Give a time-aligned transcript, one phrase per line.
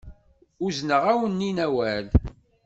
[0.65, 2.05] Uzneɣ-awen-in awal.